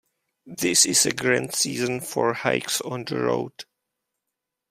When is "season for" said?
1.53-2.33